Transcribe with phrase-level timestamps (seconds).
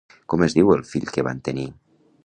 [0.33, 1.71] Com es diu el fill que van tenir?